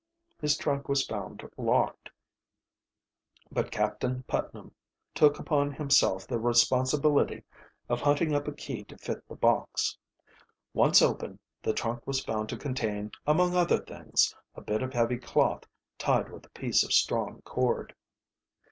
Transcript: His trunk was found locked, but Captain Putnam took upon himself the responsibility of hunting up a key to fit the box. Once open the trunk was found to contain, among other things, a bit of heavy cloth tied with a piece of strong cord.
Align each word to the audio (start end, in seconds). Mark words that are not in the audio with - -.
His 0.39 0.57
trunk 0.57 0.89
was 0.89 1.05
found 1.05 1.47
locked, 1.57 2.09
but 3.51 3.69
Captain 3.69 4.23
Putnam 4.23 4.73
took 5.13 5.37
upon 5.37 5.71
himself 5.73 6.25
the 6.25 6.39
responsibility 6.39 7.43
of 7.87 8.01
hunting 8.01 8.33
up 8.33 8.47
a 8.47 8.51
key 8.51 8.83
to 8.85 8.97
fit 8.97 9.27
the 9.29 9.35
box. 9.35 9.95
Once 10.73 11.03
open 11.03 11.37
the 11.61 11.71
trunk 11.73 12.07
was 12.07 12.25
found 12.25 12.49
to 12.49 12.57
contain, 12.57 13.11
among 13.27 13.53
other 13.55 13.77
things, 13.77 14.33
a 14.55 14.61
bit 14.61 14.81
of 14.81 14.91
heavy 14.91 15.17
cloth 15.19 15.65
tied 15.99 16.31
with 16.31 16.47
a 16.47 16.49
piece 16.49 16.83
of 16.83 16.91
strong 16.93 17.43
cord. 17.43 17.93